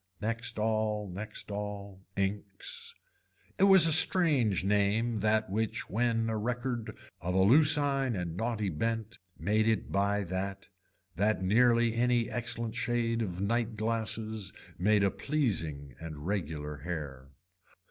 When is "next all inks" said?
1.13-2.95